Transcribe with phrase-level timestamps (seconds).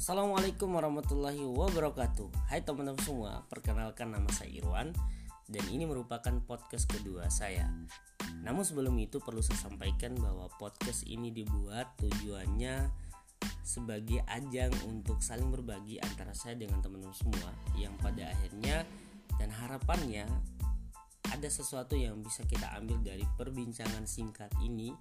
[0.00, 2.48] Assalamualaikum warahmatullahi wabarakatuh.
[2.48, 4.96] Hai teman-teman semua, perkenalkan nama saya Irwan
[5.44, 7.68] Dan ini merupakan podcast kedua saya.
[8.40, 12.88] Namun sebelum itu perlu saya sampaikan bahwa podcast ini dibuat tujuannya
[13.60, 18.88] sebagai ajang untuk saling berbagi antara saya dengan teman-teman semua Yang pada akhirnya
[19.36, 20.24] dan harapannya
[21.28, 24.96] ada sesuatu yang bisa kita ambil dari perbincangan singkat ini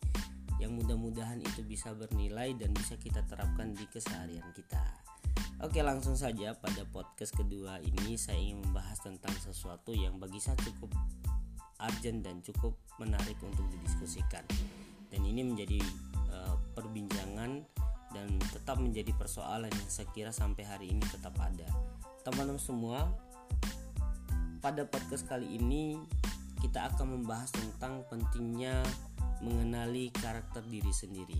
[0.60, 4.84] yang mudah-mudahan itu bisa bernilai dan bisa kita terapkan di keseharian kita.
[5.60, 10.56] Oke, langsung saja pada podcast kedua ini saya ingin membahas tentang sesuatu yang bagi saya
[10.64, 10.92] cukup
[11.80, 14.44] urgent dan cukup menarik untuk didiskusikan.
[15.12, 15.80] Dan ini menjadi
[16.32, 17.64] uh, perbincangan
[18.16, 21.68] dan tetap menjadi persoalan yang saya kira sampai hari ini tetap ada.
[22.24, 23.08] Teman-teman semua,
[24.60, 26.00] pada podcast kali ini
[26.60, 28.84] kita akan membahas tentang pentingnya
[29.44, 31.40] mengenali karakter diri sendiri.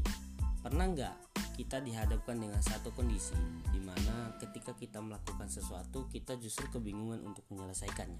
[0.60, 1.16] Pernah nggak
[1.56, 3.36] kita dihadapkan dengan satu kondisi
[3.72, 8.20] di mana ketika kita melakukan sesuatu kita justru kebingungan untuk menyelesaikannya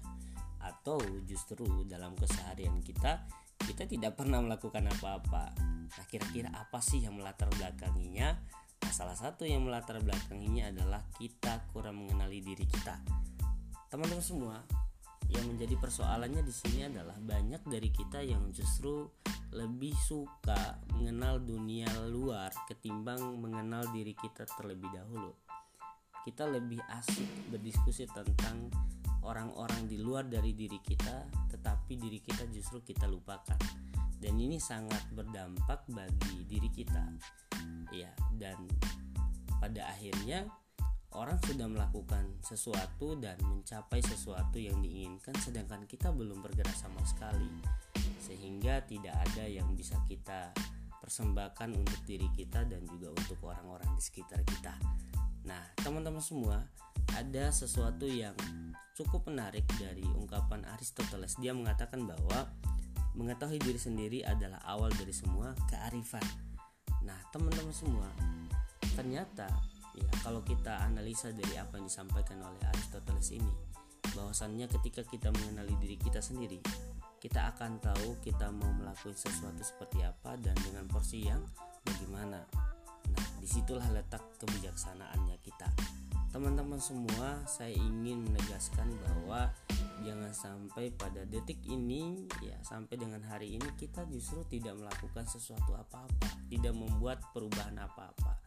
[0.60, 3.24] atau justru dalam keseharian kita
[3.64, 5.56] kita tidak pernah melakukan apa-apa.
[5.90, 8.36] Nah, kira-kira apa sih yang melatar belakanginya?
[8.80, 12.96] Nah, salah satu yang melatar belakanginya adalah kita kurang mengenali diri kita.
[13.90, 14.56] Teman-teman semua,
[15.30, 19.06] yang menjadi persoalannya di sini adalah banyak dari kita yang justru
[19.50, 25.34] lebih suka mengenal dunia luar ketimbang mengenal diri kita terlebih dahulu.
[26.22, 28.70] Kita lebih asik berdiskusi tentang
[29.26, 33.58] orang-orang di luar dari diri kita, tetapi diri kita justru kita lupakan.
[34.20, 37.02] Dan ini sangat berdampak bagi diri kita.
[37.90, 38.70] Ya, dan
[39.58, 40.46] pada akhirnya
[41.10, 47.50] orang sudah melakukan sesuatu dan mencapai sesuatu yang diinginkan sedangkan kita belum bergerak sama sekali
[48.30, 50.54] sehingga tidak ada yang bisa kita
[51.02, 54.78] persembahkan untuk diri kita dan juga untuk orang-orang di sekitar kita.
[55.50, 56.62] Nah, teman-teman semua,
[57.18, 58.38] ada sesuatu yang
[58.94, 61.34] cukup menarik dari ungkapan Aristoteles.
[61.42, 62.46] Dia mengatakan bahwa
[63.18, 66.22] mengetahui diri sendiri adalah awal dari semua kearifan.
[67.02, 68.06] Nah, teman-teman semua,
[68.94, 69.50] ternyata
[69.98, 73.50] ya kalau kita analisa dari apa yang disampaikan oleh Aristoteles ini,
[74.14, 76.62] bahwasannya ketika kita mengenali diri kita sendiri,
[77.20, 81.44] kita akan tahu kita mau melakukan sesuatu seperti apa dan dengan porsi yang
[81.84, 82.48] bagaimana.
[83.12, 85.68] Nah, di situlah letak kebijaksanaannya kita.
[86.32, 89.52] Teman-teman semua, saya ingin menegaskan bahwa
[90.00, 95.76] jangan sampai pada detik ini, ya sampai dengan hari ini kita justru tidak melakukan sesuatu
[95.76, 98.40] apa-apa, tidak membuat perubahan apa-apa.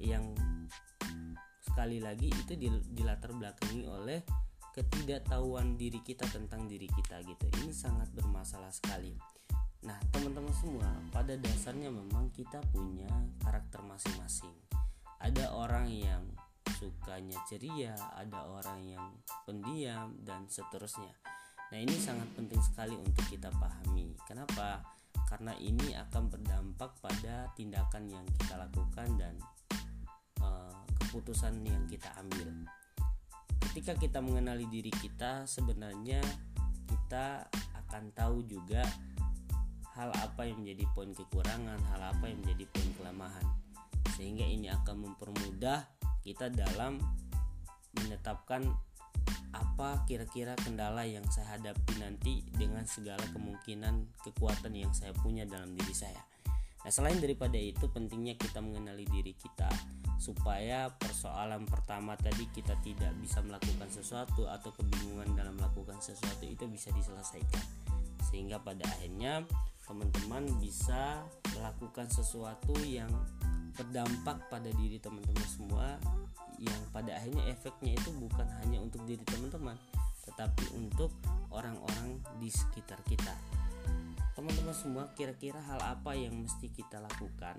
[0.00, 0.32] Yang
[1.60, 2.56] sekali lagi itu
[2.88, 4.47] dilatar belakangi oleh
[4.78, 7.50] ketidaktahuan diri kita tentang diri kita gitu.
[7.58, 9.10] Ini sangat bermasalah sekali.
[9.82, 13.10] Nah teman-teman semua pada dasarnya memang kita punya
[13.42, 14.54] karakter masing-masing.
[15.18, 16.22] Ada orang yang
[16.78, 19.06] sukanya ceria ada orang yang
[19.42, 21.10] pendiam dan seterusnya.
[21.74, 24.14] Nah ini sangat penting sekali untuk kita pahami.
[24.30, 24.86] Kenapa?
[25.26, 29.34] Karena ini akan berdampak pada tindakan yang kita lakukan dan
[30.38, 32.46] uh, keputusan yang kita ambil
[33.78, 36.18] ketika kita mengenali diri kita sebenarnya
[36.90, 37.46] kita
[37.78, 38.82] akan tahu juga
[39.94, 43.46] hal apa yang menjadi poin kekurangan, hal apa yang menjadi poin kelemahan.
[44.18, 45.86] Sehingga ini akan mempermudah
[46.26, 46.98] kita dalam
[47.94, 48.66] menetapkan
[49.54, 55.70] apa kira-kira kendala yang saya hadapi nanti dengan segala kemungkinan kekuatan yang saya punya dalam
[55.78, 56.18] diri saya.
[56.88, 59.68] Nah, selain daripada itu pentingnya kita mengenali diri kita
[60.16, 66.64] supaya persoalan pertama tadi kita tidak bisa melakukan sesuatu atau kebingungan dalam melakukan sesuatu itu
[66.64, 67.60] bisa diselesaikan.
[68.32, 69.44] Sehingga pada akhirnya
[69.84, 73.12] teman-teman bisa melakukan sesuatu yang
[73.76, 76.00] berdampak pada diri teman-teman semua
[76.56, 79.76] yang pada akhirnya efeknya itu bukan hanya untuk diri teman-teman
[80.24, 81.12] tetapi untuk
[81.52, 83.36] orang-orang di sekitar kita
[84.68, 87.56] teman-teman semua kira-kira hal apa yang mesti kita lakukan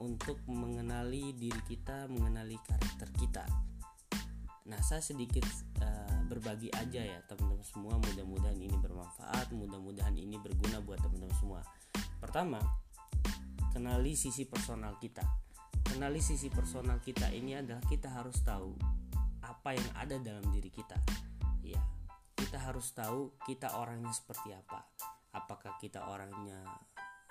[0.00, 3.44] untuk mengenali diri kita, mengenali karakter kita.
[4.64, 5.44] Nah, saya sedikit
[5.84, 8.00] uh, berbagi aja ya teman-teman semua.
[8.00, 11.60] Mudah-mudahan ini bermanfaat, mudah-mudahan ini berguna buat teman-teman semua.
[12.16, 12.64] Pertama,
[13.76, 15.28] kenali sisi personal kita.
[15.84, 18.72] Kenali sisi personal kita ini adalah kita harus tahu
[19.44, 20.96] apa yang ada dalam diri kita.
[21.60, 21.84] Ya,
[22.40, 24.88] kita harus tahu kita orangnya seperti apa.
[25.38, 26.58] Apakah kita orangnya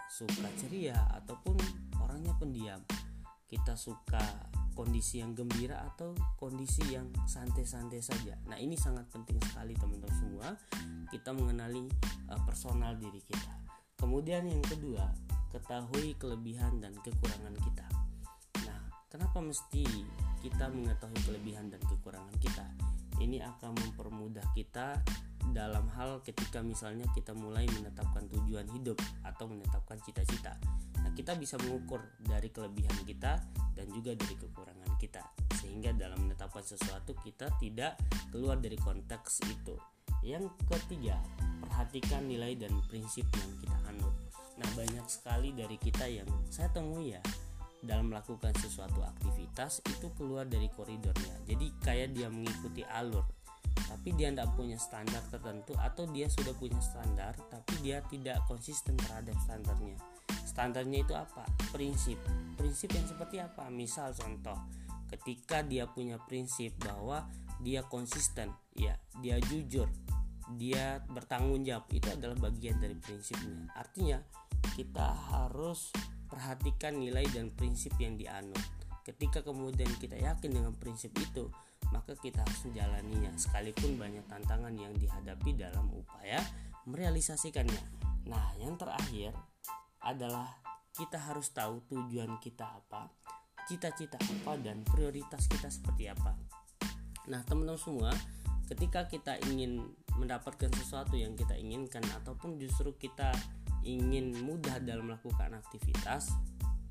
[0.08, 1.60] suka ceria ataupun
[2.00, 2.80] orangnya pendiam
[3.48, 4.24] kita suka
[4.76, 8.38] kondisi yang gembira atau kondisi yang santai-santai saja.
[8.46, 10.48] Nah, ini sangat penting sekali teman-teman semua
[11.10, 11.88] kita mengenali
[12.30, 13.54] uh, personal diri kita.
[13.98, 15.10] Kemudian yang kedua,
[15.50, 17.88] ketahui kelebihan dan kekurangan kita.
[18.70, 19.88] Nah, kenapa mesti
[20.46, 22.68] kita mengetahui kelebihan dan kekurangan kita.
[23.18, 25.02] Ini akan mempermudah kita
[25.58, 30.54] dalam hal ketika misalnya kita mulai menetapkan tujuan hidup atau menetapkan cita-cita.
[31.02, 33.42] Nah, kita bisa mengukur dari kelebihan kita
[33.74, 35.26] dan juga dari kekurangan kita.
[35.58, 37.98] Sehingga dalam menetapkan sesuatu kita tidak
[38.30, 39.74] keluar dari konteks itu.
[40.22, 41.18] Yang ketiga,
[41.66, 44.14] perhatikan nilai dan prinsip yang kita anut.
[44.62, 47.22] Nah, banyak sekali dari kita yang saya temui ya
[47.82, 53.22] dalam melakukan sesuatu aktivitas itu keluar dari koridornya jadi kayak dia mengikuti alur
[53.88, 59.00] tapi dia tidak punya standar tertentu atau dia sudah punya standar tapi dia tidak konsisten
[59.00, 59.98] terhadap standarnya.
[60.44, 61.48] Standarnya itu apa?
[61.72, 62.20] Prinsip.
[62.60, 63.72] Prinsip yang seperti apa?
[63.72, 64.60] Misal contoh
[65.08, 67.24] ketika dia punya prinsip bahwa
[67.64, 69.88] dia konsisten ya dia jujur
[70.56, 73.68] dia bertanggung jawab itu adalah bagian dari prinsipnya.
[73.76, 74.24] Artinya
[74.80, 75.92] kita harus
[76.32, 78.62] perhatikan nilai dan prinsip yang dianut.
[79.04, 81.52] Ketika kemudian kita yakin dengan prinsip itu,
[81.92, 86.44] maka kita harus menjalaninya sekalipun banyak tantangan yang dihadapi dalam upaya
[86.88, 87.84] merealisasikannya.
[88.28, 89.36] Nah, yang terakhir
[90.04, 90.48] adalah
[90.96, 93.12] kita harus tahu tujuan kita apa,
[93.68, 96.36] cita-cita apa dan prioritas kita seperti apa.
[97.28, 98.12] Nah, teman-teman semua,
[98.68, 99.84] ketika kita ingin
[100.16, 103.32] mendapatkan sesuatu yang kita inginkan ataupun justru kita
[103.88, 106.36] ingin mudah dalam melakukan aktivitas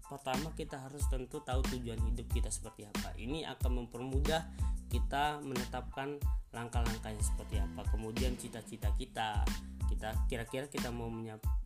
[0.06, 4.46] pertama kita harus tentu tahu tujuan hidup kita seperti apa ini akan mempermudah
[4.88, 6.18] kita menetapkan
[6.54, 7.84] langkah-langkah yang seperti apa.
[7.92, 9.44] Kemudian cita-cita kita.
[9.86, 11.08] Kita kira-kira kita mau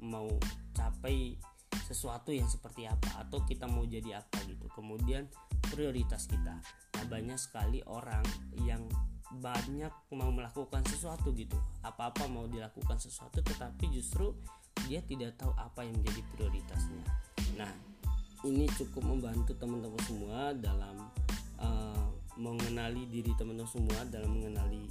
[0.02, 0.28] mau
[0.76, 1.38] capai
[1.70, 4.67] sesuatu yang seperti apa atau kita mau jadi apa gitu.
[4.75, 5.31] Kemudian
[5.70, 6.58] prioritas kita.
[6.96, 8.22] Nah banyak sekali orang
[8.67, 8.82] yang
[9.31, 11.55] banyak mau melakukan sesuatu gitu.
[11.87, 14.34] Apa-apa mau dilakukan sesuatu tetapi justru
[14.90, 17.05] dia tidak tahu apa yang menjadi prioritasnya.
[17.55, 17.70] Nah
[18.43, 20.96] ini cukup membantu teman-teman semua dalam
[21.61, 24.86] uh, mengenali diri teman-teman semua dalam mengenali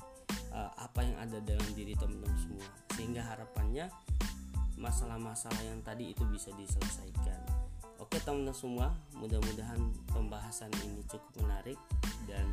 [0.51, 2.67] uh, apa yang ada dalam diri teman-teman semua.
[2.95, 3.87] Sehingga harapannya
[4.79, 7.39] masalah-masalah yang tadi itu bisa diselesaikan.
[7.99, 8.87] Oke teman-teman semua
[9.19, 11.79] mudah-mudahan pembahasan ini cukup menarik
[12.25, 12.47] dan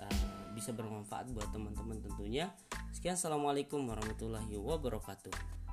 [0.00, 2.52] uh, bisa bermanfaat buat teman-teman tentunya.
[2.92, 5.65] Sekian assalamualaikum warahmatullahi wabarakatuh